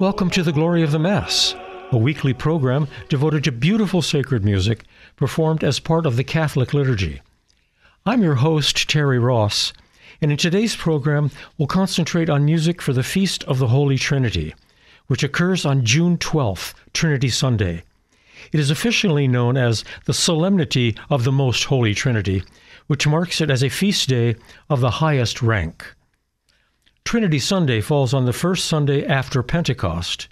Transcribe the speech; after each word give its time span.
Welcome 0.00 0.30
to 0.30 0.44
the 0.44 0.52
Glory 0.52 0.84
of 0.84 0.92
the 0.92 1.00
Mass, 1.00 1.56
a 1.90 1.96
weekly 1.96 2.32
program 2.32 2.86
devoted 3.08 3.42
to 3.42 3.50
beautiful 3.50 4.00
sacred 4.00 4.44
music 4.44 4.84
performed 5.16 5.64
as 5.64 5.80
part 5.80 6.06
of 6.06 6.14
the 6.14 6.22
Catholic 6.22 6.72
liturgy. 6.72 7.20
I'm 8.06 8.22
your 8.22 8.36
host, 8.36 8.88
Terry 8.88 9.18
Ross, 9.18 9.72
and 10.22 10.30
in 10.30 10.36
today's 10.36 10.76
program, 10.76 11.32
we'll 11.58 11.66
concentrate 11.66 12.30
on 12.30 12.44
music 12.44 12.80
for 12.80 12.92
the 12.92 13.02
Feast 13.02 13.42
of 13.44 13.58
the 13.58 13.66
Holy 13.66 13.98
Trinity, 13.98 14.54
which 15.08 15.24
occurs 15.24 15.66
on 15.66 15.84
June 15.84 16.16
12th, 16.16 16.74
Trinity 16.92 17.28
Sunday. 17.28 17.82
It 18.52 18.60
is 18.60 18.70
officially 18.70 19.26
known 19.26 19.56
as 19.56 19.84
the 20.04 20.14
Solemnity 20.14 20.94
of 21.10 21.24
the 21.24 21.32
Most 21.32 21.64
Holy 21.64 21.92
Trinity, 21.92 22.44
which 22.86 23.08
marks 23.08 23.40
it 23.40 23.50
as 23.50 23.64
a 23.64 23.68
feast 23.68 24.08
day 24.08 24.36
of 24.70 24.78
the 24.78 25.02
highest 25.02 25.42
rank. 25.42 25.84
Trinity 27.08 27.38
Sunday 27.38 27.80
falls 27.80 28.12
on 28.12 28.26
the 28.26 28.34
first 28.34 28.66
Sunday 28.66 29.02
after 29.02 29.42
Pentecost 29.42 30.28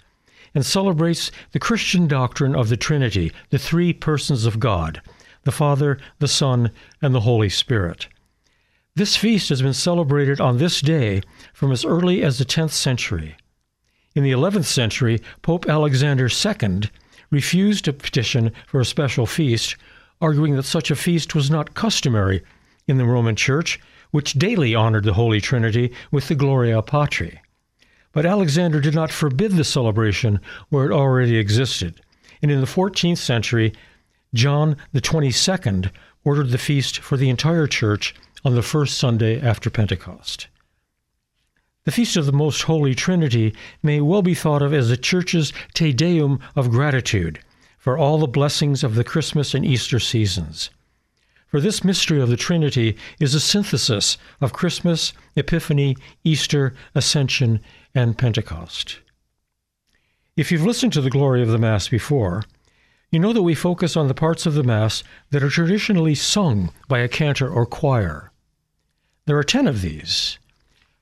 and 0.53 0.63
celebrates 0.63 1.31
the 1.51 1.57
Christian 1.57 2.07
doctrine 2.07 2.55
of 2.55 2.69
the 2.69 2.77
Trinity, 2.77 3.31
the 3.49 3.57
three 3.57 3.93
persons 3.93 4.45
of 4.45 4.59
God, 4.59 5.01
the 5.43 5.51
Father, 5.51 5.97
the 6.19 6.27
Son, 6.27 6.69
and 7.01 7.15
the 7.15 7.21
Holy 7.21 7.49
Spirit. 7.49 8.05
This 8.93 9.15
feast 9.15 9.49
has 9.49 9.59
been 9.59 9.73
celebrated 9.73 10.39
on 10.39 10.59
this 10.59 10.79
day 10.79 11.23
from 11.51 11.71
as 11.71 11.83
early 11.83 12.21
as 12.21 12.37
the 12.37 12.45
10th 12.45 12.73
century. 12.73 13.35
In 14.13 14.21
the 14.21 14.31
11th 14.31 14.65
century, 14.65 15.19
Pope 15.41 15.67
Alexander 15.67 16.29
II 16.29 16.81
refused 17.31 17.87
a 17.87 17.93
petition 17.93 18.51
for 18.67 18.79
a 18.79 18.85
special 18.85 19.25
feast, 19.25 19.77
arguing 20.21 20.55
that 20.55 20.61
such 20.61 20.91
a 20.91 20.95
feast 20.95 21.33
was 21.33 21.49
not 21.49 21.73
customary 21.73 22.43
in 22.87 22.97
the 22.97 23.05
Roman 23.05 23.35
Church 23.35 23.79
which 24.11 24.33
daily 24.33 24.73
honored 24.73 25.03
the 25.03 25.13
Holy 25.13 25.41
Trinity 25.41 25.93
with 26.11 26.27
the 26.27 26.35
Gloria 26.35 26.81
Patri. 26.81 27.41
But 28.11 28.25
Alexander 28.25 28.79
did 28.79 28.95
not 28.95 29.11
forbid 29.11 29.53
the 29.53 29.63
celebration 29.63 30.39
where 30.69 30.85
it 30.85 30.91
already 30.91 31.37
existed, 31.37 32.01
and 32.41 32.49
in 32.49 32.61
the 32.61 32.67
14th 32.67 33.17
century, 33.17 33.73
John 34.33 34.77
the 34.91 35.01
22nd 35.01 35.91
ordered 36.23 36.49
the 36.49 36.57
feast 36.57 36.99
for 36.99 37.17
the 37.17 37.29
entire 37.29 37.67
church 37.67 38.13
on 38.43 38.55
the 38.55 38.61
first 38.61 38.97
Sunday 38.97 39.39
after 39.41 39.69
Pentecost. 39.69 40.47
The 41.85 41.91
Feast 41.91 42.17
of 42.17 42.25
the 42.25 42.33
Most 42.33 42.63
Holy 42.63 42.93
Trinity 42.93 43.55
may 43.81 44.01
well 44.01 44.21
be 44.21 44.33
thought 44.33 44.61
of 44.61 44.73
as 44.73 44.89
the 44.89 44.97
Church's 44.97 45.53
Te 45.73 45.93
Deum 45.93 46.39
of 46.55 46.69
gratitude 46.69 47.39
for 47.77 47.97
all 47.97 48.17
the 48.17 48.27
blessings 48.27 48.83
of 48.83 48.95
the 48.95 49.05
Christmas 49.05 49.53
and 49.53 49.65
Easter 49.65 49.99
seasons. 49.99 50.69
For 51.47 51.61
this 51.61 51.83
mystery 51.83 52.21
of 52.21 52.27
the 52.29 52.35
Trinity 52.37 52.97
is 53.19 53.33
a 53.33 53.39
synthesis 53.39 54.17
of 54.41 54.51
Christmas, 54.51 55.13
Epiphany, 55.35 55.95
Easter, 56.23 56.73
Ascension, 56.93 57.61
and 57.95 58.17
Pentecost. 58.17 58.99
If 60.35 60.51
you've 60.51 60.65
listened 60.65 60.93
to 60.93 61.01
the 61.01 61.09
glory 61.09 61.41
of 61.41 61.47
the 61.47 61.57
Mass 61.57 61.87
before, 61.87 62.43
you 63.11 63.19
know 63.19 63.31
that 63.31 63.43
we 63.43 63.55
focus 63.55 63.95
on 63.95 64.09
the 64.09 64.13
parts 64.13 64.45
of 64.45 64.55
the 64.55 64.63
Mass 64.63 65.03
that 65.31 65.41
are 65.41 65.49
traditionally 65.49 66.15
sung 66.15 66.71
by 66.89 66.99
a 66.99 67.07
cantor 67.07 67.49
or 67.49 67.65
choir. 67.65 68.31
There 69.25 69.37
are 69.37 69.43
ten 69.43 69.67
of 69.67 69.81
these. 69.81 70.37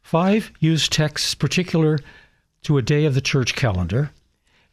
Five 0.04 0.52
use 0.60 0.88
texts 0.88 1.34
particular 1.34 1.98
to 2.62 2.78
a 2.78 2.84
day 2.84 3.06
of 3.06 3.16
the 3.16 3.22
church 3.22 3.56
calendar, 3.56 4.12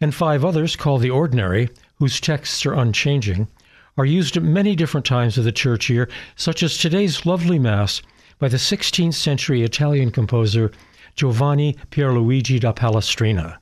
and 0.03 0.15
five 0.15 0.45
others, 0.45 0.77
called 0.77 1.01
the 1.01 1.11
ordinary, 1.11 1.71
whose 1.97 2.21
texts 2.21 2.67
are 2.67 2.75
unchanging, 2.75 3.49
are 3.97 4.05
used 4.05 4.37
at 4.37 4.43
many 4.43 4.75
different 4.75 5.05
times 5.05 5.37
of 5.37 5.45
the 5.45 5.53
church 5.53 5.91
year, 5.91 6.09
such 6.37 6.63
as 6.63 6.79
today's 6.79 7.27
lovely 7.27 7.59
Mass 7.59 8.01
by 8.39 8.49
the 8.49 8.57
16th 8.57 9.15
century 9.15 9.63
Italian 9.63 10.11
composer 10.11 10.71
Giovanni 11.15 11.77
Pierluigi 11.91 12.59
da 12.59 12.73
Palestrina. 12.73 13.59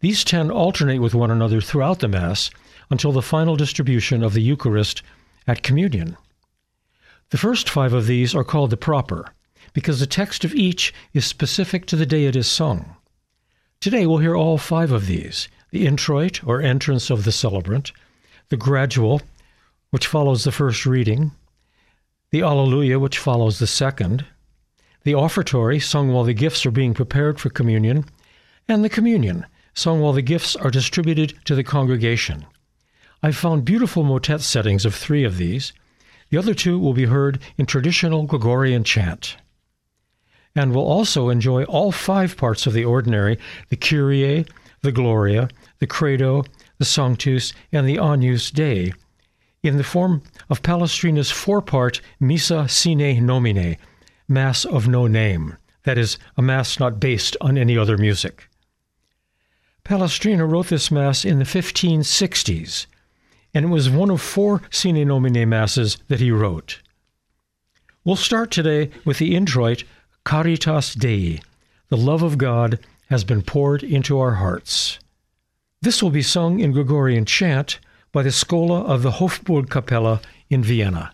These 0.00 0.24
ten 0.24 0.50
alternate 0.50 1.00
with 1.00 1.14
one 1.14 1.30
another 1.30 1.60
throughout 1.60 2.00
the 2.00 2.08
Mass 2.08 2.50
until 2.90 3.12
the 3.12 3.22
final 3.22 3.56
distribution 3.56 4.22
of 4.22 4.34
the 4.34 4.42
Eucharist 4.42 5.02
at 5.46 5.62
Communion. 5.62 6.16
The 7.30 7.38
first 7.38 7.70
five 7.70 7.92
of 7.92 8.06
these 8.06 8.34
are 8.34 8.44
called 8.44 8.70
the 8.70 8.76
proper, 8.76 9.32
because 9.72 10.00
the 10.00 10.06
text 10.06 10.44
of 10.44 10.54
each 10.54 10.92
is 11.12 11.24
specific 11.24 11.86
to 11.86 11.96
the 11.96 12.06
day 12.06 12.26
it 12.26 12.36
is 12.36 12.50
sung. 12.50 12.96
Today 13.80 14.06
we'll 14.06 14.18
hear 14.18 14.36
all 14.36 14.58
five 14.58 14.92
of 14.92 15.06
these 15.06 15.48
the 15.70 15.86
introit, 15.86 16.40
or 16.44 16.62
entrance 16.62 17.10
of 17.10 17.24
the 17.24 17.32
celebrant, 17.32 17.90
the 18.48 18.56
gradual, 18.56 19.20
which 19.94 20.08
follows 20.08 20.42
the 20.42 20.50
first 20.50 20.86
reading, 20.86 21.30
the 22.32 22.42
Alleluia, 22.42 22.98
which 22.98 23.16
follows 23.16 23.60
the 23.60 23.66
second, 23.68 24.26
the 25.04 25.14
offertory, 25.14 25.78
sung 25.78 26.12
while 26.12 26.24
the 26.24 26.34
gifts 26.34 26.66
are 26.66 26.72
being 26.72 26.92
prepared 26.92 27.38
for 27.38 27.48
communion, 27.48 28.04
and 28.66 28.82
the 28.82 28.88
communion, 28.88 29.46
sung 29.72 30.00
while 30.00 30.12
the 30.12 30.20
gifts 30.20 30.56
are 30.56 30.70
distributed 30.72 31.32
to 31.44 31.54
the 31.54 31.62
congregation. 31.62 32.44
I've 33.22 33.36
found 33.36 33.64
beautiful 33.64 34.02
motet 34.02 34.40
settings 34.40 34.84
of 34.84 34.96
three 34.96 35.22
of 35.22 35.36
these. 35.36 35.72
The 36.30 36.38
other 36.38 36.54
two 36.54 36.76
will 36.76 36.92
be 36.92 37.04
heard 37.04 37.38
in 37.56 37.64
traditional 37.64 38.24
Gregorian 38.24 38.82
chant. 38.82 39.36
And 40.56 40.74
we'll 40.74 40.90
also 40.90 41.28
enjoy 41.28 41.62
all 41.66 41.92
five 41.92 42.36
parts 42.36 42.66
of 42.66 42.72
the 42.72 42.84
ordinary 42.84 43.38
the 43.68 43.76
Kyrie, 43.76 44.44
the 44.82 44.90
Gloria, 44.90 45.50
the 45.78 45.86
Credo, 45.86 46.42
the 46.78 46.84
Sanctus, 46.84 47.52
and 47.70 47.88
the 47.88 48.00
Agnus 48.00 48.50
Dei 48.50 48.92
in 49.64 49.78
the 49.78 49.84
form 49.84 50.22
of 50.50 50.62
Palestrina's 50.62 51.30
four 51.30 51.62
part 51.62 52.00
Missa 52.20 52.68
Sine 52.68 53.24
Nomine, 53.24 53.76
Mass 54.28 54.64
of 54.64 54.86
No 54.86 55.06
Name, 55.06 55.56
that 55.84 55.96
is, 55.96 56.18
a 56.36 56.42
Mass 56.42 56.78
not 56.78 57.00
based 57.00 57.36
on 57.40 57.56
any 57.56 57.76
other 57.76 57.96
music. 57.96 58.48
Palestrina 59.84 60.46
wrote 60.50 60.68
this 60.68 60.90
Mass 60.90 61.24
in 61.24 61.38
the 61.38 61.44
1560s, 61.44 62.86
and 63.54 63.64
it 63.66 63.68
was 63.68 63.88
one 63.88 64.10
of 64.10 64.20
four 64.20 64.62
Sine 64.70 65.06
Nomine 65.06 65.48
Masses 65.48 65.96
that 66.08 66.20
he 66.20 66.30
wrote. 66.30 66.80
We'll 68.04 68.16
start 68.16 68.50
today 68.50 68.90
with 69.04 69.18
the 69.18 69.34
introit 69.34 69.84
Caritas 70.24 70.94
Dei, 70.94 71.40
the 71.88 71.96
love 71.96 72.22
of 72.22 72.38
God 72.38 72.78
has 73.08 73.24
been 73.24 73.42
poured 73.42 73.82
into 73.82 74.18
our 74.18 74.34
hearts. 74.34 74.98
This 75.80 76.02
will 76.02 76.10
be 76.10 76.22
sung 76.22 76.60
in 76.60 76.72
Gregorian 76.72 77.24
chant 77.24 77.78
by 78.14 78.22
the 78.22 78.30
Schola 78.30 78.84
of 78.84 79.02
the 79.02 79.10
Hofburg 79.10 79.66
Hofburgkapelle 79.66 80.22
in 80.48 80.62
Vienna. 80.62 81.12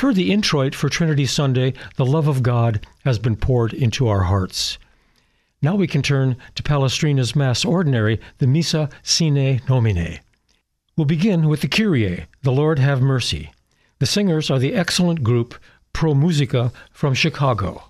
We've 0.00 0.08
heard 0.08 0.16
the 0.16 0.32
introit 0.32 0.74
for 0.74 0.88
Trinity 0.88 1.26
Sunday, 1.26 1.74
The 1.96 2.06
Love 2.06 2.26
of 2.26 2.42
God 2.42 2.86
Has 3.04 3.18
Been 3.18 3.36
Poured 3.36 3.74
into 3.74 4.08
Our 4.08 4.22
Hearts. 4.22 4.78
Now 5.60 5.74
we 5.74 5.86
can 5.86 6.00
turn 6.00 6.38
to 6.54 6.62
Palestrina's 6.62 7.36
Mass 7.36 7.66
Ordinary, 7.66 8.18
the 8.38 8.46
Missa 8.46 8.88
Sine 9.02 9.60
Nomine. 9.68 10.20
We'll 10.96 11.04
begin 11.04 11.50
with 11.50 11.60
the 11.60 11.68
Kyrie, 11.68 12.24
The 12.42 12.50
Lord 12.50 12.78
Have 12.78 13.02
Mercy. 13.02 13.52
The 13.98 14.06
singers 14.06 14.50
are 14.50 14.58
the 14.58 14.72
excellent 14.72 15.22
group 15.22 15.54
Pro 15.92 16.14
Musica 16.14 16.72
from 16.92 17.12
Chicago. 17.12 17.89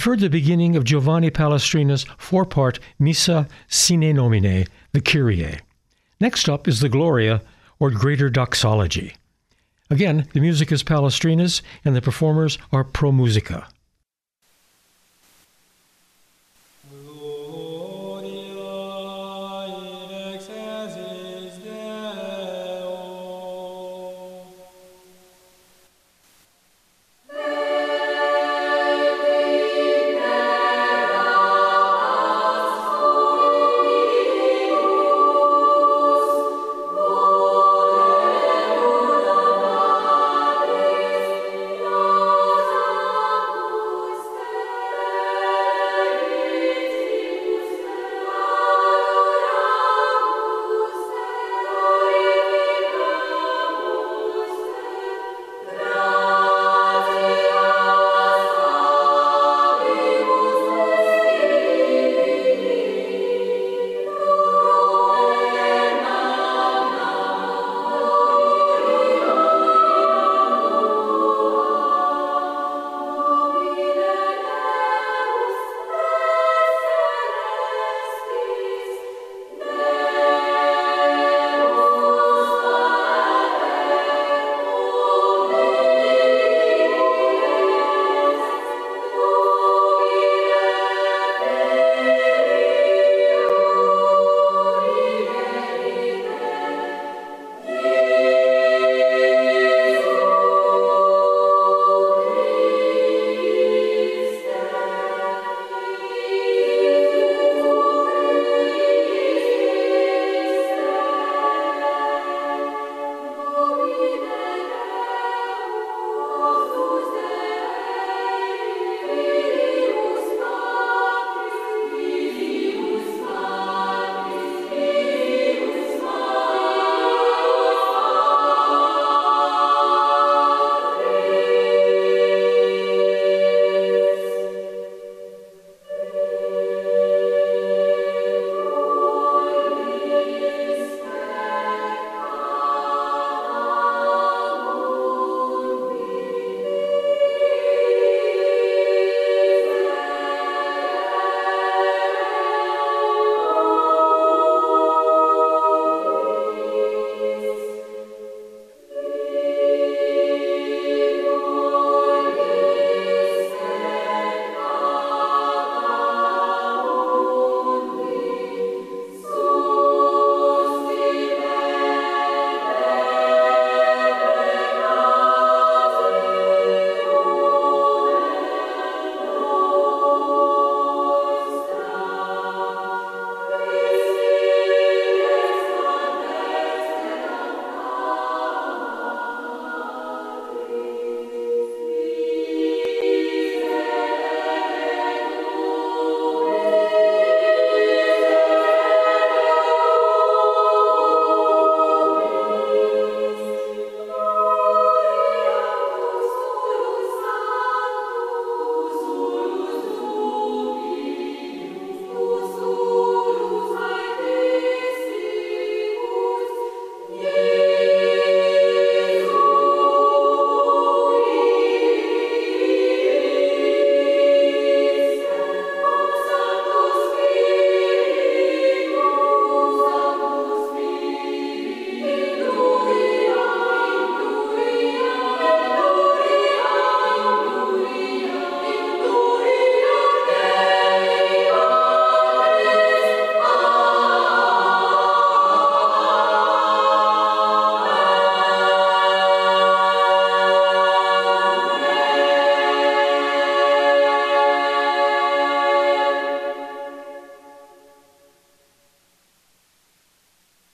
We've 0.00 0.06
heard 0.06 0.20
the 0.20 0.30
beginning 0.30 0.76
of 0.76 0.84
Giovanni 0.84 1.30
Palestrina's 1.30 2.06
four 2.16 2.46
part 2.46 2.78
Missa 2.98 3.46
Sine 3.68 4.14
Nomine, 4.14 4.64
the 4.92 5.00
Kyrie. 5.02 5.58
Next 6.18 6.48
up 6.48 6.66
is 6.66 6.80
the 6.80 6.88
Gloria, 6.88 7.42
or 7.78 7.90
Greater 7.90 8.30
Doxology. 8.30 9.12
Again, 9.90 10.26
the 10.32 10.40
music 10.40 10.72
is 10.72 10.82
Palestrina's, 10.82 11.60
and 11.84 11.94
the 11.94 12.00
performers 12.00 12.56
are 12.72 12.82
Pro 12.82 13.12
Musica. 13.12 13.68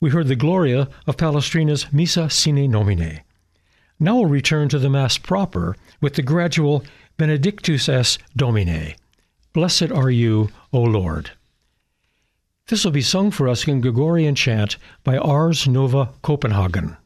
We 0.06 0.12
heard 0.12 0.28
the 0.28 0.36
Gloria 0.36 0.88
of 1.08 1.16
Palestrina's 1.16 1.92
Missa 1.92 2.30
Sine 2.30 2.70
Nomine. 2.70 3.22
Now 3.98 4.14
we'll 4.14 4.26
return 4.26 4.68
to 4.68 4.78
the 4.78 4.88
Mass 4.88 5.18
proper 5.18 5.74
with 6.00 6.14
the 6.14 6.22
gradual 6.22 6.84
Benedictus 7.16 7.88
es 7.88 8.16
Domine. 8.36 8.94
Blessed 9.52 9.90
are 9.90 10.08
you, 10.08 10.50
O 10.72 10.80
Lord. 10.80 11.32
This 12.68 12.84
will 12.84 12.92
be 12.92 13.02
sung 13.02 13.32
for 13.32 13.48
us 13.48 13.66
in 13.66 13.80
Gregorian 13.80 14.36
chant 14.36 14.76
by 15.02 15.18
Ars 15.18 15.66
Nova 15.66 16.10
Copenhagen. 16.22 16.96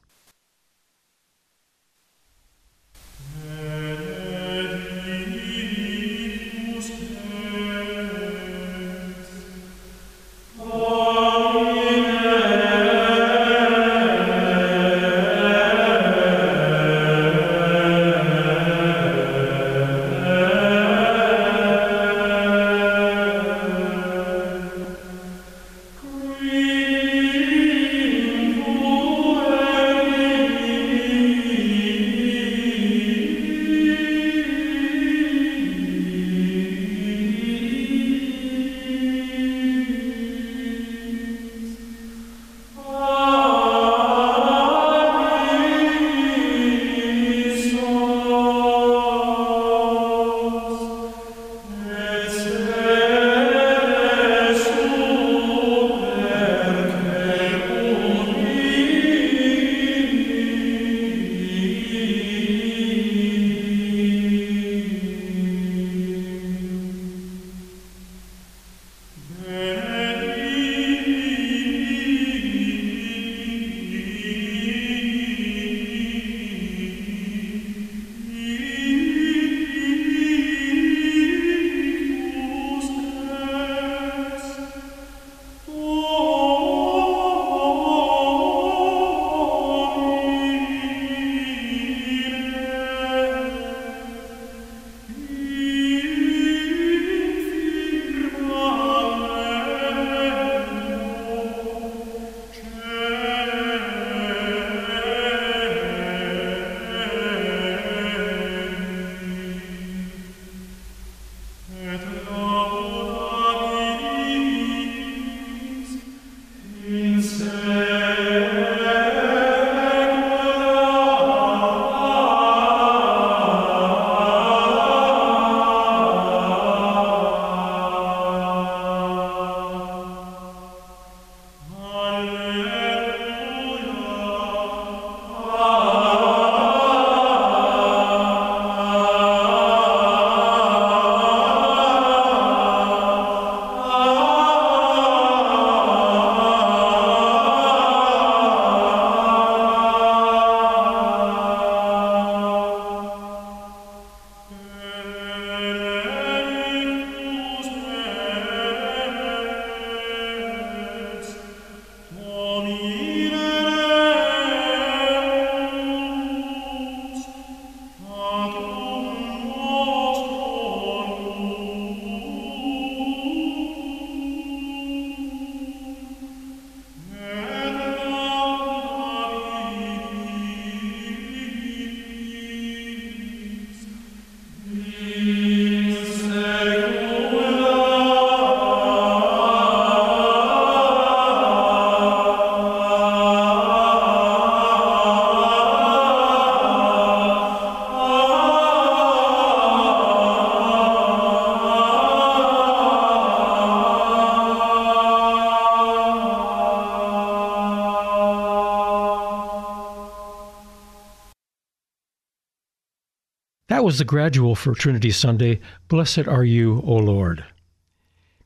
Was 213.90 213.98
the 213.98 214.04
gradual 214.04 214.54
for 214.54 214.72
Trinity 214.72 215.10
Sunday, 215.10 215.58
Blessed 215.88 216.28
Are 216.28 216.44
You, 216.44 216.80
O 216.86 216.94
Lord. 216.94 217.44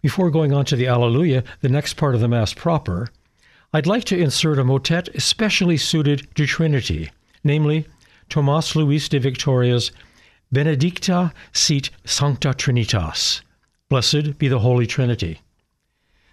Before 0.01 0.31
going 0.31 0.55
on 0.55 0.65
to 0.65 0.75
the 0.75 0.87
Alleluia, 0.87 1.45
the 1.61 1.69
next 1.69 1.99
part 1.99 2.15
of 2.15 2.23
the 2.23 2.29
Mass 2.29 2.55
proper, 2.55 3.09
I'd 3.71 3.87
like 3.87 4.05
to 4.05 4.19
insert 4.19 4.59
a 4.59 4.65
motet 4.65 5.09
especially 5.15 5.77
suited 5.77 6.35
to 6.37 6.47
Trinity, 6.47 7.11
namely 7.45 7.85
Tomas 8.31 8.75
Luis 8.75 9.07
de 9.07 9.19
Victoria's 9.19 9.93
Benedicta 10.51 11.31
sit 11.53 11.91
Sancta 12.07 12.55
Trinitas. 12.55 13.43
Blessed 13.91 14.39
be 14.39 14.49
the 14.49 14.61
Holy 14.61 14.87
Trinity. 14.87 15.43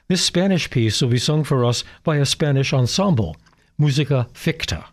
This 0.07 0.23
Spanish 0.23 0.69
piece 0.69 1.01
will 1.01 1.09
be 1.09 1.19
sung 1.19 1.43
for 1.43 1.65
us 1.65 1.83
by 2.05 2.15
a 2.15 2.25
Spanish 2.25 2.71
ensemble, 2.71 3.35
Musica 3.77 4.29
Ficta. 4.33 4.85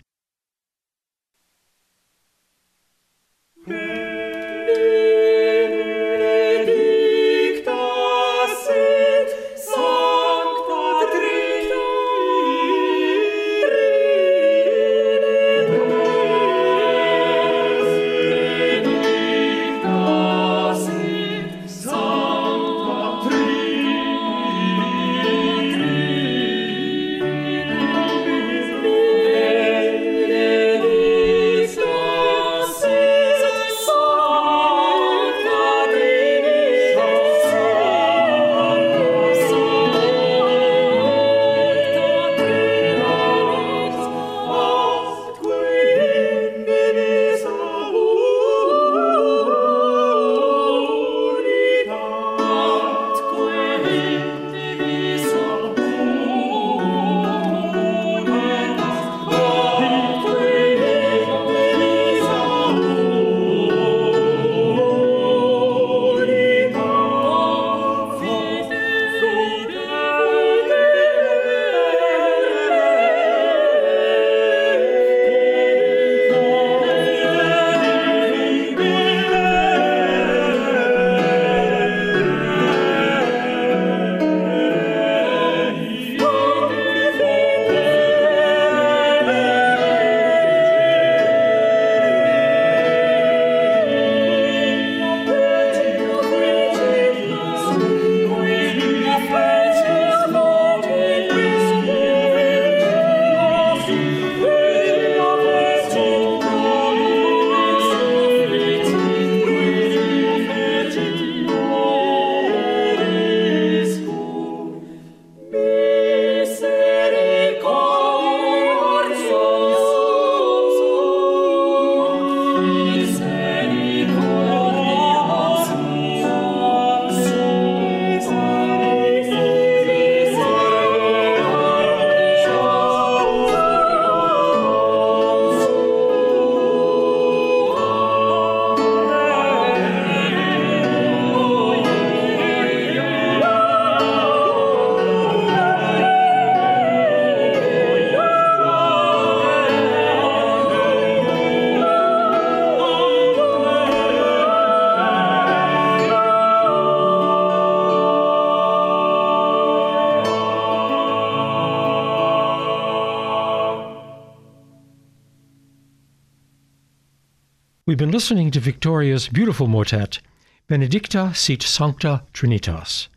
Been 167.98 168.10
listening 168.12 168.52
to 168.52 168.60
Victoria's 168.60 169.26
beautiful 169.26 169.66
motet, 169.66 170.20
Benedicta 170.68 171.34
sit 171.34 171.64
sancta 171.64 172.22
Trinitas. 172.32 173.08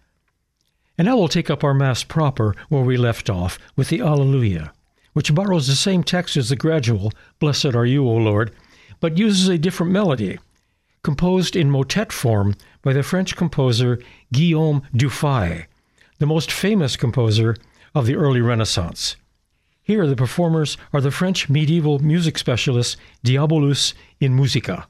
And 0.97 1.05
now 1.05 1.17
we'll 1.17 1.27
take 1.27 1.51
up 1.51 1.63
our 1.63 1.75
Mass 1.75 2.03
proper 2.03 2.55
where 2.69 2.81
we 2.81 2.97
left 2.97 3.29
off 3.29 3.59
with 3.75 3.89
the 3.89 4.01
Alleluia, 4.01 4.73
which 5.13 5.35
borrows 5.35 5.67
the 5.67 5.75
same 5.75 6.01
text 6.03 6.35
as 6.35 6.49
the 6.49 6.55
gradual, 6.55 7.11
Blessed 7.37 7.75
are 7.75 7.85
you, 7.85 8.07
O 8.07 8.15
Lord, 8.15 8.55
but 8.99 9.19
uses 9.19 9.49
a 9.49 9.59
different 9.59 9.91
melody, 9.91 10.39
composed 11.03 11.55
in 11.55 11.69
motet 11.69 12.11
form 12.11 12.55
by 12.81 12.91
the 12.91 13.03
French 13.03 13.35
composer 13.35 14.01
Guillaume 14.33 14.81
Dufay, 14.95 15.67
the 16.17 16.25
most 16.25 16.51
famous 16.51 16.97
composer 16.97 17.55
of 17.93 18.07
the 18.07 18.15
early 18.15 18.41
Renaissance. 18.41 19.15
Here, 19.91 20.08
the 20.08 20.15
performers 20.15 20.77
are 20.93 21.01
the 21.01 21.12
French 21.12 21.49
medieval 21.49 21.99
music 21.99 22.38
specialist 22.38 22.95
Diabolus 23.25 23.93
in 24.21 24.34
Musica. 24.34 24.88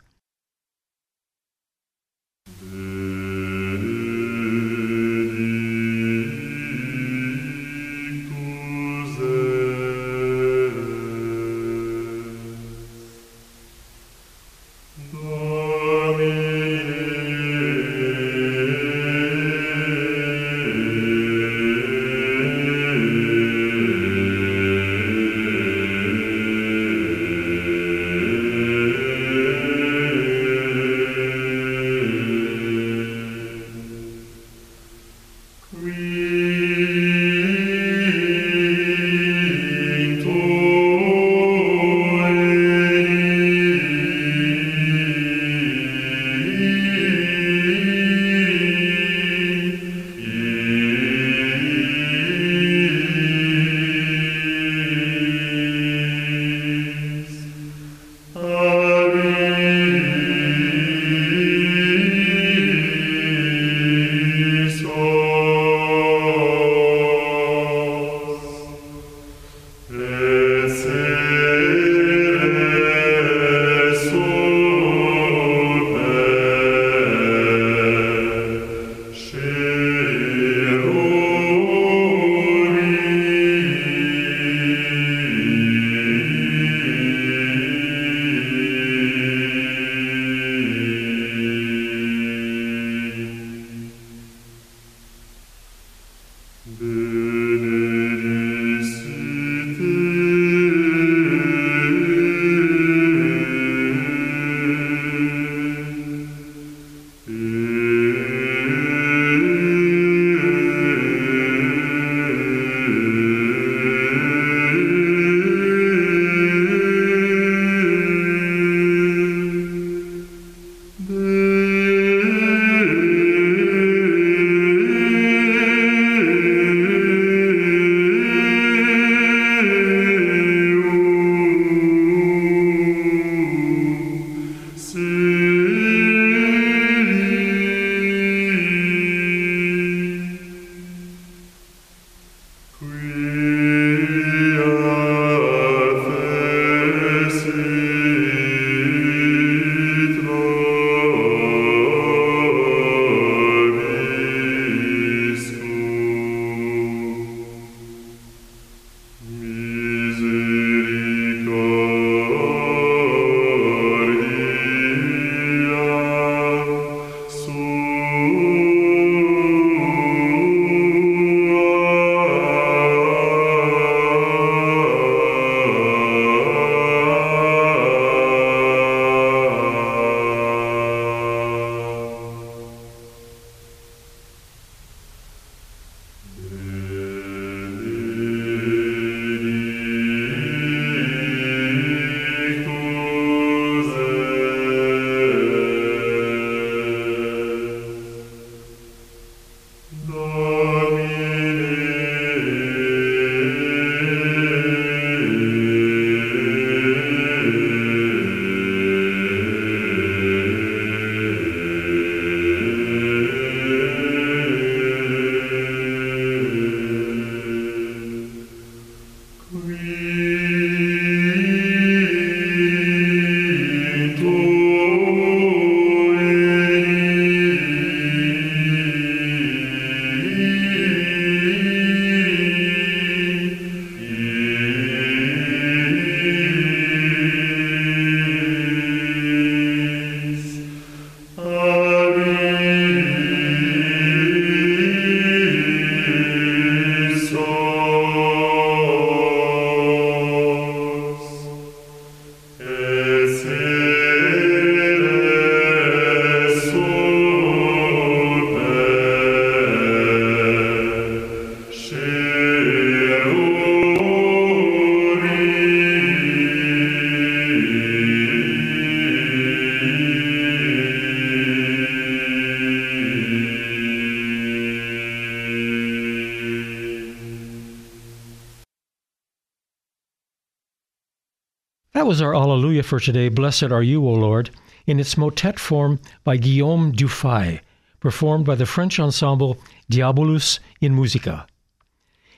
Was 282.12 282.22
our 282.22 282.36
Alleluia 282.36 282.84
for 282.84 283.00
today, 283.00 283.30
Blessed 283.30 283.72
Are 283.72 283.82
You, 283.82 284.06
O 284.06 284.12
Lord, 284.12 284.50
in 284.86 285.00
its 285.00 285.18
motet 285.18 285.58
form 285.58 285.98
by 286.26 286.36
Guillaume 286.36 286.92
Dufay, 286.92 287.62
performed 288.02 288.46
by 288.46 288.56
the 288.56 288.66
French 288.66 289.00
ensemble 289.00 289.58
Diabolus 289.90 290.60
in 290.82 290.94
Musica. 290.94 291.48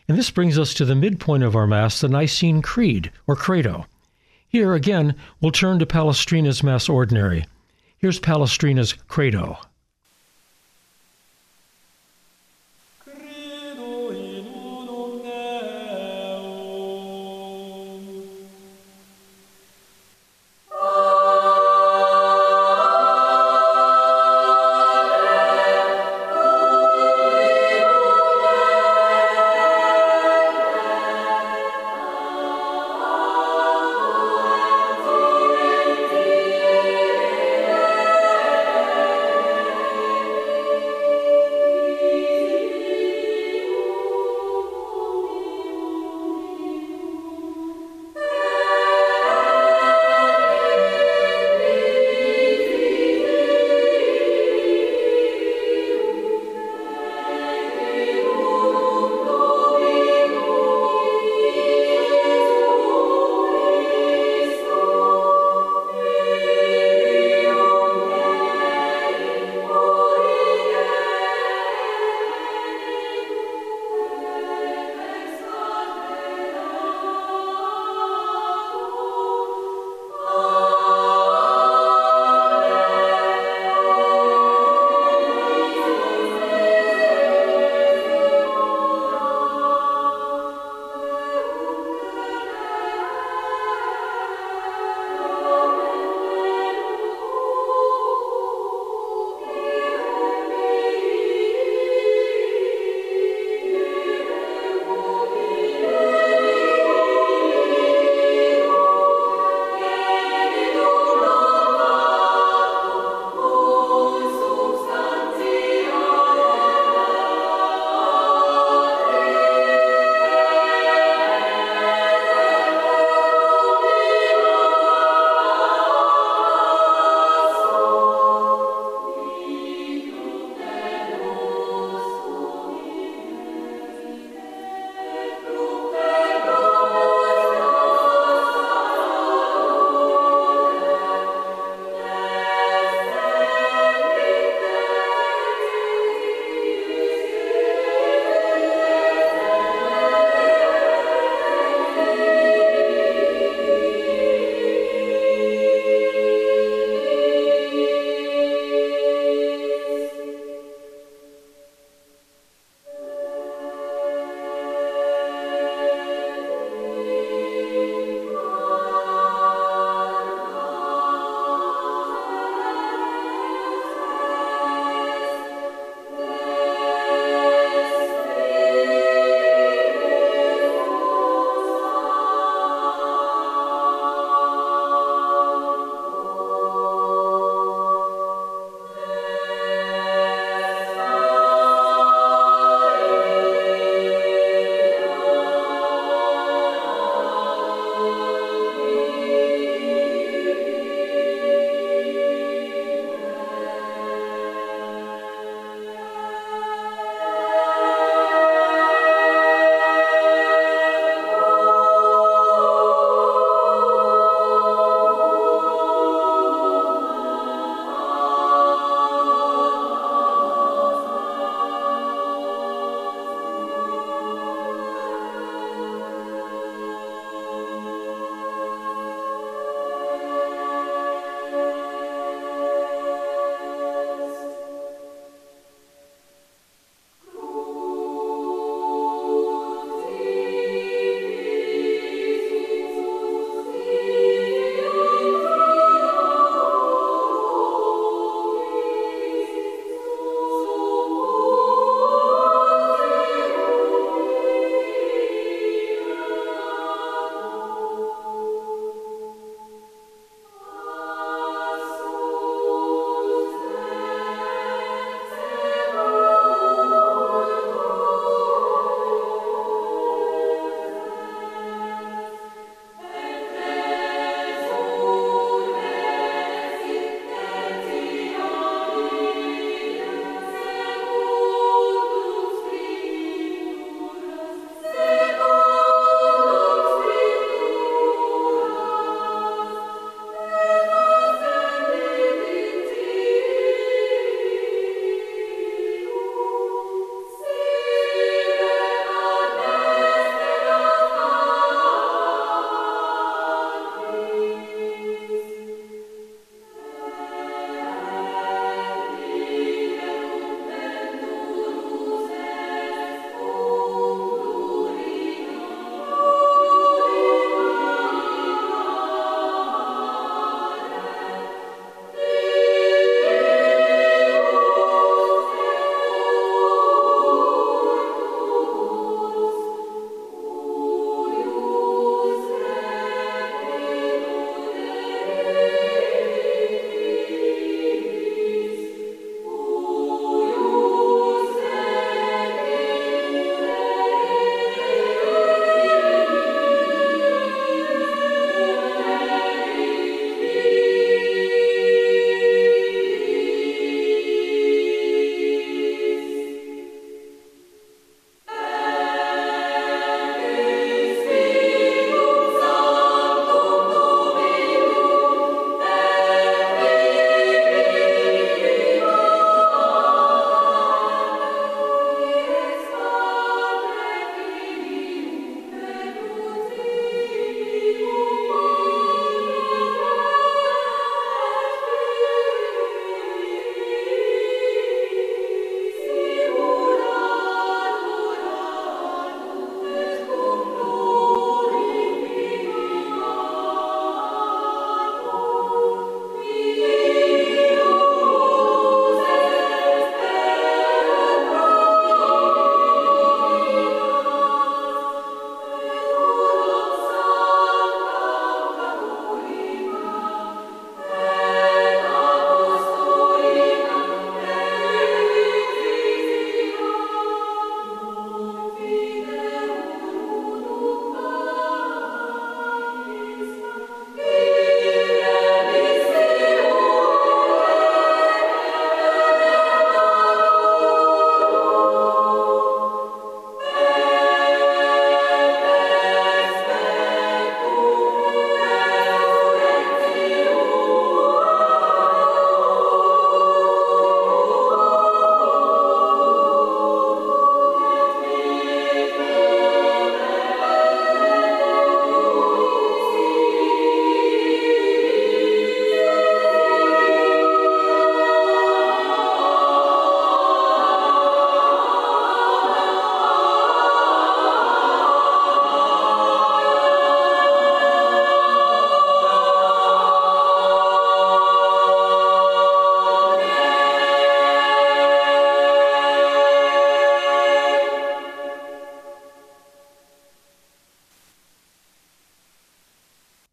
And 0.08 0.16
this 0.16 0.30
brings 0.30 0.60
us 0.60 0.76
to 0.76 0.86
the 0.86 0.94
midpoint 0.94 1.42
of 1.42 1.56
our 1.56 1.66
Mass, 1.66 2.02
the 2.02 2.08
Nicene 2.08 2.62
Creed, 2.62 3.12
or 3.26 3.36
Credo. 3.36 3.88
Here 4.48 4.76
again, 4.76 5.16
we'll 5.42 5.52
turn 5.52 5.80
to 5.80 5.88
Palestrina's 5.88 6.62
Mass 6.62 6.88
Ordinary. 6.88 7.44
Here's 7.98 8.20
Palestrina's 8.20 8.94
Credo. 8.94 9.58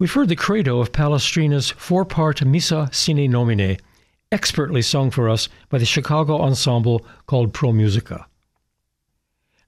We've 0.00 0.10
heard 0.10 0.30
the 0.30 0.34
credo 0.34 0.80
of 0.80 0.92
Palestrina's 0.92 1.68
four 1.68 2.06
part 2.06 2.42
Missa 2.42 2.88
Sine 2.90 3.30
Nomine, 3.30 3.76
expertly 4.32 4.80
sung 4.80 5.10
for 5.10 5.28
us 5.28 5.50
by 5.68 5.76
the 5.76 5.84
Chicago 5.84 6.40
ensemble 6.40 7.04
called 7.26 7.52
Pro 7.52 7.70
Musica. 7.70 8.26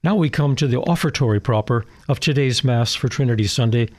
Now 0.03 0.15
we 0.15 0.31
come 0.31 0.57
to 0.57 0.67
the 0.67 0.81
offertory 0.81 1.39
proper 1.39 1.85
of 2.09 2.19
today's 2.19 2.65
Mass 2.65 2.95
for 2.95 3.09
Trinity 3.09 3.47
Sunday, 3.47 3.91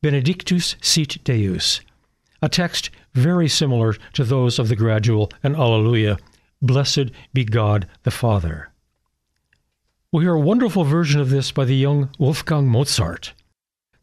Benedictus 0.00 0.74
sit 0.80 1.22
Deus, 1.22 1.82
a 2.40 2.48
text 2.48 2.88
very 3.12 3.46
similar 3.46 3.92
to 4.14 4.24
those 4.24 4.58
of 4.58 4.68
the 4.68 4.76
gradual 4.76 5.30
and 5.42 5.54
Alleluia, 5.54 6.16
Blessed 6.62 7.10
be 7.34 7.44
God 7.44 7.86
the 8.04 8.10
Father. 8.10 8.70
We'll 10.12 10.22
hear 10.22 10.32
a 10.32 10.40
wonderful 10.40 10.84
version 10.84 11.20
of 11.20 11.28
this 11.28 11.52
by 11.52 11.66
the 11.66 11.76
young 11.76 12.08
Wolfgang 12.18 12.68
Mozart. 12.68 13.34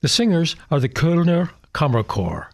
The 0.06 0.10
singers 0.10 0.56
are 0.70 0.80
the 0.80 0.88
Kölner 0.88 1.50
Kammerchor. 1.74 2.50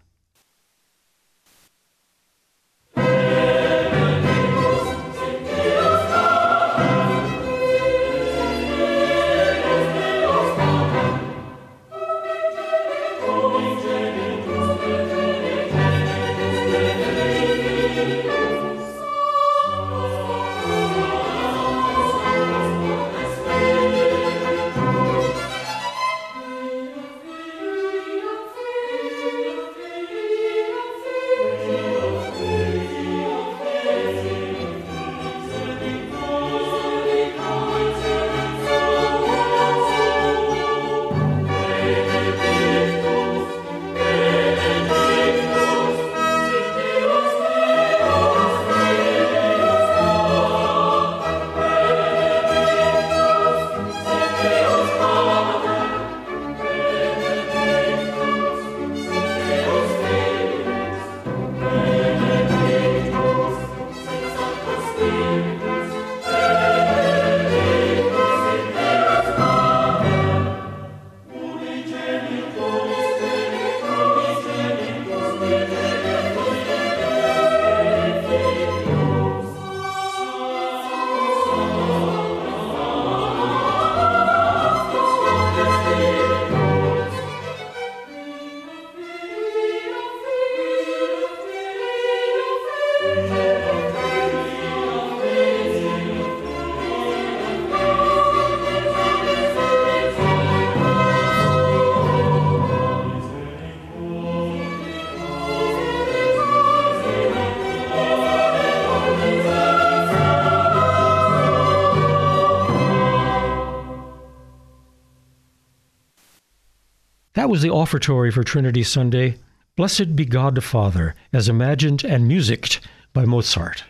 Was 117.52 117.62
the 117.62 117.70
offertory 117.70 118.32
for 118.32 118.46
Trinity 118.46 118.82
Sunday. 118.82 119.38
Blessed 119.76 120.16
be 120.16 120.24
God 120.24 120.56
the 120.56 120.62
Father, 120.62 121.16
as 121.34 121.50
imagined 121.50 122.06
and 122.06 122.26
musicked 122.26 122.80
by 123.12 123.26
Mozart. 123.26 123.84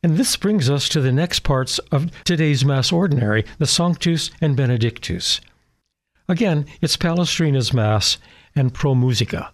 And 0.00 0.16
this 0.16 0.36
brings 0.36 0.70
us 0.70 0.88
to 0.90 1.00
the 1.00 1.10
next 1.10 1.40
parts 1.40 1.80
of 1.90 2.12
today's 2.22 2.64
Mass 2.64 2.92
Ordinary, 2.92 3.44
the 3.58 3.66
Sanctus 3.66 4.30
and 4.40 4.56
Benedictus. 4.56 5.40
Again, 6.28 6.66
it's 6.80 6.96
Palestrina's 6.96 7.72
Mass 7.72 8.16
and 8.54 8.72
Pro 8.72 8.94
Musica. 8.94 9.50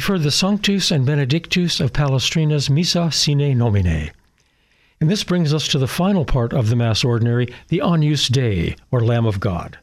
We've 0.00 0.06
heard 0.06 0.22
the 0.22 0.30
Sanctus 0.30 0.90
and 0.90 1.04
Benedictus 1.04 1.78
of 1.78 1.92
Palestrina's 1.92 2.70
Missa 2.70 3.10
Sine 3.12 3.58
Nomine. 3.58 4.10
And 4.98 5.10
this 5.10 5.24
brings 5.24 5.52
us 5.52 5.68
to 5.68 5.78
the 5.78 5.86
final 5.86 6.24
part 6.24 6.54
of 6.54 6.70
the 6.70 6.74
Mass 6.74 7.04
Ordinary, 7.04 7.52
the 7.68 7.82
Agnus 7.82 8.28
Dei, 8.28 8.76
or 8.90 9.04
Lamb 9.04 9.26
of 9.26 9.40
God. 9.40 9.76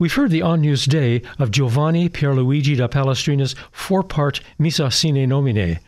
We've 0.00 0.14
heard 0.14 0.30
the 0.30 0.40
Agnus 0.40 0.86
Dei 0.86 1.20
of 1.38 1.50
Giovanni 1.50 2.08
Pierluigi 2.08 2.74
da 2.74 2.88
Palestrina's 2.88 3.54
four 3.70 4.02
part 4.02 4.40
Missa 4.58 4.90
Sine 4.90 5.28
Nomine. 5.28 5.78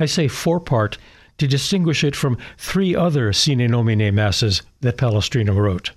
I 0.00 0.06
say 0.06 0.26
four 0.26 0.58
part 0.58 0.98
to 1.38 1.46
distinguish 1.46 2.02
it 2.02 2.16
from 2.16 2.36
three 2.58 2.96
other 2.96 3.32
Sine 3.32 3.70
Nomine 3.70 4.12
Masses 4.12 4.62
that 4.80 4.96
Palestrina 4.96 5.54
wrote. 5.54 5.92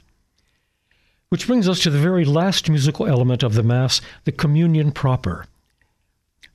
Which 1.29 1.47
brings 1.47 1.67
us 1.67 1.79
to 1.79 1.89
the 1.89 1.97
very 1.97 2.25
last 2.25 2.69
musical 2.69 3.07
element 3.07 3.41
of 3.41 3.55
the 3.55 3.63
Mass, 3.63 4.01
the 4.25 4.31
communion 4.31 4.91
proper. 4.91 5.47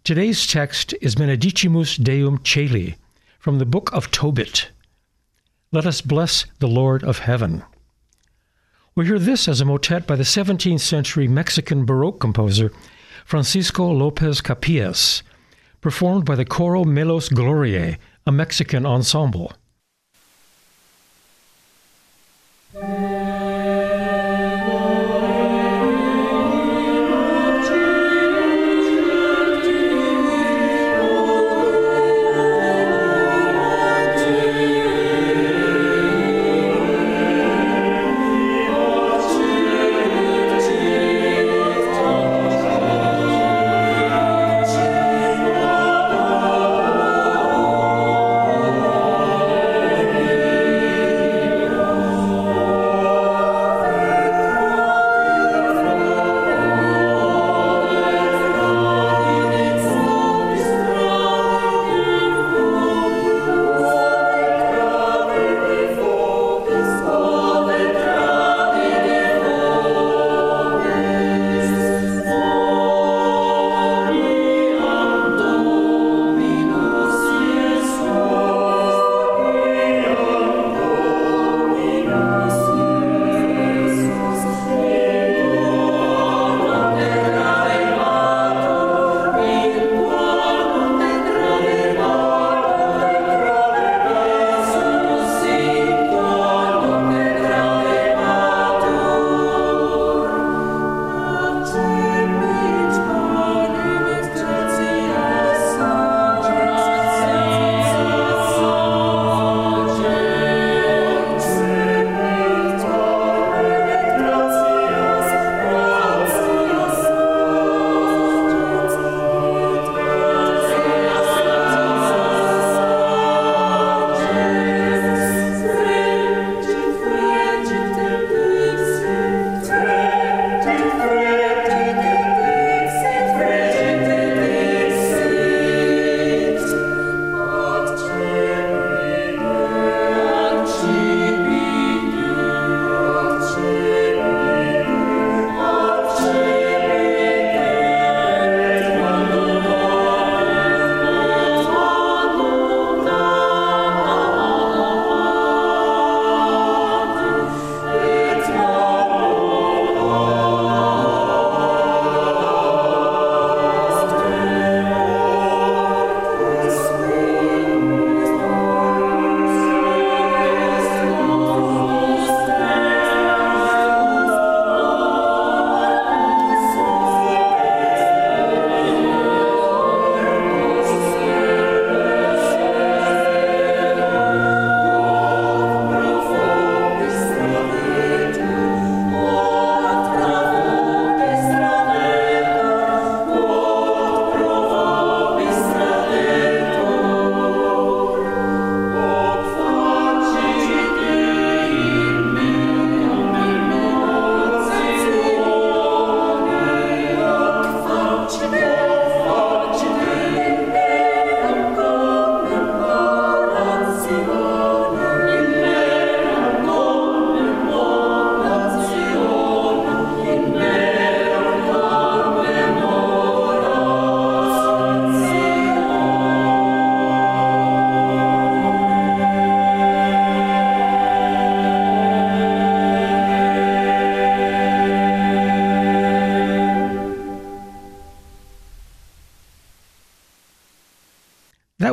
Today's 0.05 0.47
text 0.47 0.95
is 1.03 1.17
Benedicimus 1.17 1.97
Deum 1.97 2.39
Caeli 2.45 2.95
from 3.41 3.59
the 3.59 3.67
book 3.67 3.93
of 3.93 4.13
Tobit. 4.13 4.71
Let 5.73 5.85
us 5.85 6.01
bless 6.01 6.47
the 6.61 6.69
Lord 6.69 7.03
of 7.03 7.19
heaven. 7.19 7.65
We 8.99 9.07
hear 9.07 9.21
this 9.21 9.47
as 9.47 9.61
a 9.61 9.65
motet 9.65 10.09
by 10.09 10.17
the 10.17 10.25
17th 10.25 10.81
century 10.81 11.29
Mexican 11.29 11.85
Baroque 11.85 12.19
composer 12.19 12.73
Francisco 13.25 13.89
Lopez 13.89 14.41
Capillas, 14.41 15.23
performed 15.81 16.25
by 16.25 16.35
the 16.35 16.45
Coro 16.45 16.83
Melos 16.83 17.29
Gloriae, 17.29 17.97
a 18.27 18.33
Mexican 18.33 18.85
ensemble. 18.85 19.53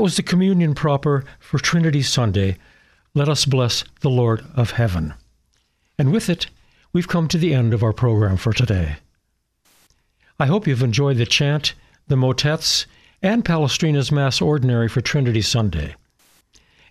Was 0.05 0.17
the 0.17 0.21
communion 0.21 0.75
proper 0.75 1.25
for 1.39 1.57
Trinity 1.57 2.03
Sunday. 2.03 2.57
Let 3.15 3.27
us 3.27 3.43
bless 3.43 3.83
the 4.01 4.09
Lord 4.11 4.45
of 4.53 4.69
heaven. 4.69 5.15
And 5.97 6.11
with 6.11 6.29
it, 6.29 6.45
we've 6.93 7.07
come 7.07 7.27
to 7.27 7.39
the 7.39 7.55
end 7.55 7.73
of 7.73 7.81
our 7.81 7.91
program 7.91 8.37
for 8.37 8.53
today. 8.53 8.97
I 10.39 10.45
hope 10.45 10.67
you've 10.67 10.83
enjoyed 10.83 11.17
the 11.17 11.25
chant, 11.25 11.73
the 12.07 12.15
motets, 12.15 12.85
and 13.23 13.43
Palestrina's 13.43 14.11
Mass 14.11 14.43
Ordinary 14.43 14.87
for 14.87 15.01
Trinity 15.01 15.41
Sunday. 15.41 15.95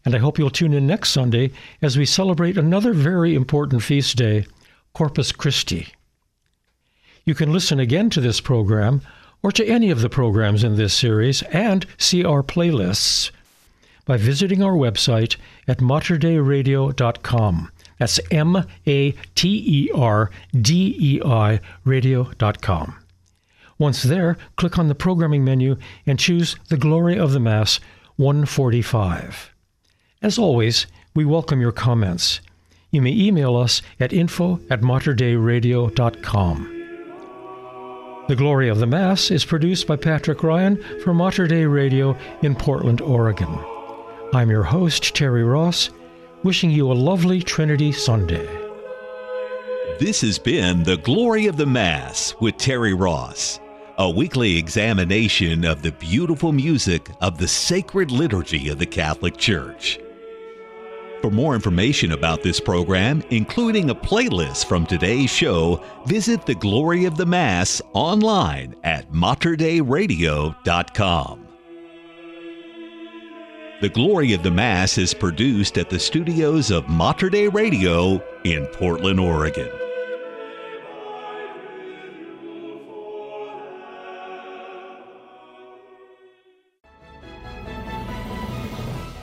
And 0.04 0.16
I 0.16 0.18
hope 0.18 0.36
you'll 0.36 0.50
tune 0.50 0.72
in 0.72 0.84
next 0.84 1.10
Sunday 1.10 1.52
as 1.82 1.96
we 1.96 2.06
celebrate 2.06 2.58
another 2.58 2.92
very 2.92 3.36
important 3.36 3.84
feast 3.84 4.16
day, 4.16 4.44
Corpus 4.92 5.30
Christi. 5.30 5.86
You 7.24 7.36
can 7.36 7.52
listen 7.52 7.78
again 7.78 8.10
to 8.10 8.20
this 8.20 8.40
program 8.40 9.02
or 9.44 9.52
to 9.52 9.66
any 9.66 9.90
of 9.90 10.00
the 10.00 10.08
programs 10.08 10.64
in 10.64 10.74
this 10.76 10.94
series 10.94 11.42
and 11.42 11.84
see 11.98 12.24
our 12.24 12.42
playlists 12.42 13.30
by 14.06 14.16
visiting 14.16 14.62
our 14.62 14.72
website 14.72 15.36
at 15.68 15.78
materdeiradio.com. 15.78 17.70
That's 17.98 18.18
M 18.30 18.64
A 18.86 19.12
T 19.34 19.64
E 19.66 19.90
R 19.94 20.30
D 20.58 20.96
E 20.98 21.20
I 21.22 21.60
radio.com. 21.84 22.96
Once 23.78 24.02
there, 24.02 24.38
click 24.56 24.78
on 24.78 24.88
the 24.88 24.94
programming 24.94 25.44
menu 25.44 25.76
and 26.06 26.18
choose 26.18 26.56
The 26.68 26.78
Glory 26.78 27.18
of 27.18 27.32
the 27.32 27.40
Mass 27.40 27.80
145. 28.16 29.52
As 30.22 30.38
always, 30.38 30.86
we 31.14 31.26
welcome 31.26 31.60
your 31.60 31.72
comments. 31.72 32.40
You 32.90 33.02
may 33.02 33.12
email 33.12 33.56
us 33.56 33.82
at 34.00 34.12
info 34.12 34.60
at 34.70 34.80
materdeiradio.com. 34.80 36.73
The 38.26 38.36
Glory 38.36 38.70
of 38.70 38.78
the 38.78 38.86
Mass 38.86 39.30
is 39.30 39.44
produced 39.44 39.86
by 39.86 39.96
Patrick 39.96 40.42
Ryan 40.42 40.82
for 41.02 41.12
Mater 41.12 41.46
Dei 41.46 41.66
Radio 41.66 42.16
in 42.40 42.54
Portland, 42.56 43.02
Oregon. 43.02 43.58
I'm 44.32 44.48
your 44.48 44.62
host, 44.62 45.14
Terry 45.14 45.44
Ross, 45.44 45.90
wishing 46.42 46.70
you 46.70 46.90
a 46.90 46.94
lovely 46.94 47.42
Trinity 47.42 47.92
Sunday. 47.92 48.46
This 50.00 50.22
has 50.22 50.38
been 50.38 50.84
The 50.84 50.96
Glory 50.96 51.48
of 51.48 51.58
the 51.58 51.66
Mass 51.66 52.34
with 52.40 52.56
Terry 52.56 52.94
Ross, 52.94 53.60
a 53.98 54.08
weekly 54.08 54.56
examination 54.56 55.66
of 55.66 55.82
the 55.82 55.92
beautiful 55.92 56.50
music 56.50 57.10
of 57.20 57.36
the 57.36 57.46
sacred 57.46 58.10
liturgy 58.10 58.70
of 58.70 58.78
the 58.78 58.86
Catholic 58.86 59.36
Church. 59.36 59.98
For 61.24 61.30
more 61.30 61.54
information 61.54 62.12
about 62.12 62.42
this 62.42 62.60
program, 62.60 63.22
including 63.30 63.88
a 63.88 63.94
playlist 63.94 64.66
from 64.66 64.84
today's 64.84 65.30
show, 65.30 65.82
visit 66.04 66.44
the 66.44 66.54
Glory 66.54 67.06
of 67.06 67.16
the 67.16 67.24
Mass 67.24 67.80
online 67.94 68.76
at 68.84 69.10
materdeiradio.com. 69.10 71.48
The 73.80 73.88
Glory 73.88 74.34
of 74.34 74.42
the 74.42 74.50
Mass 74.50 74.98
is 74.98 75.14
produced 75.14 75.78
at 75.78 75.88
the 75.88 75.98
studios 75.98 76.70
of 76.70 76.90
Mater 76.90 77.30
Dei 77.30 77.48
Radio 77.48 78.22
in 78.44 78.66
Portland, 78.66 79.18
Oregon. 79.18 79.70